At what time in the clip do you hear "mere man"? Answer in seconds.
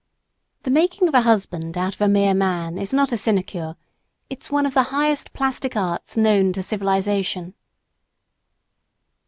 2.07-2.79